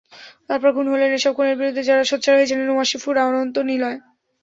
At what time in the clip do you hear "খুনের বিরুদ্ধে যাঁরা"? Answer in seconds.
1.37-2.03